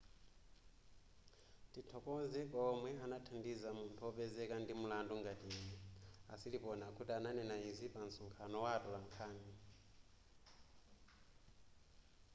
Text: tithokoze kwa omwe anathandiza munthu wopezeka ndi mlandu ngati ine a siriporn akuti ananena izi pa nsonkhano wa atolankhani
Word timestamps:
tithokoze 1.71 2.41
kwa 2.51 2.61
omwe 2.73 2.91
anathandiza 3.05 3.69
munthu 3.77 4.01
wopezeka 4.05 4.55
ndi 4.59 4.73
mlandu 4.81 5.13
ngati 5.21 5.47
ine 5.59 5.75
a 6.31 6.33
siriporn 6.39 6.81
akuti 6.89 7.11
ananena 7.19 7.55
izi 7.69 7.87
pa 7.93 7.99
nsonkhano 8.07 8.57
wa 8.63 8.69
atolankhani 8.77 9.51